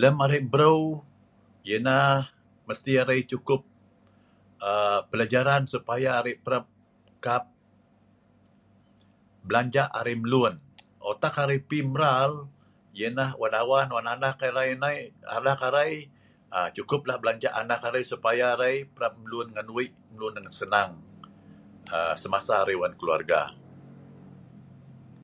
[0.00, 0.80] Lem arai breu,
[1.68, 2.12] yenah
[2.68, 3.60] mesti arai cukup
[5.10, 6.64] pelajaran supaya arai parap
[7.24, 7.44] kap
[9.48, 10.54] belanja arai mlun.
[11.10, 12.30] Otak arai pi mral,
[13.00, 14.96] yenah wan awan, wan anak arai nai,
[15.38, 15.90] anak arai
[16.76, 20.90] cukuplah belanja anak arai supaya arai parap mlun ngan weik mlun dengan senang,
[22.22, 23.42] semasa arai wan keluarga.